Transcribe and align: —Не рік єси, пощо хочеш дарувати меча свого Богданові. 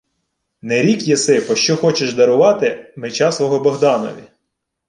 —Не 0.61 0.81
рік 0.81 1.03
єси, 1.07 1.41
пощо 1.41 1.75
хочеш 1.77 2.13
дарувати 2.13 2.93
меча 2.97 3.31
свого 3.31 3.59
Богданові. 3.59 4.23